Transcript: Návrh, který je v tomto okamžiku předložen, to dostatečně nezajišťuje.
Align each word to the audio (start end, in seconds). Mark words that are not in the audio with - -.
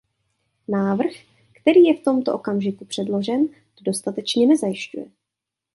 Návrh, 0.67 1.11
který 1.61 1.83
je 1.83 1.97
v 1.97 2.03
tomto 2.03 2.33
okamžiku 2.35 2.85
předložen, 2.85 3.47
to 3.47 3.83
dostatečně 3.83 4.47
nezajišťuje. 4.47 5.11